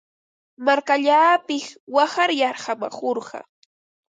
Markallaapiq 0.65 1.65
waqar 1.95 2.31
yarqamurqaa. 2.39 3.43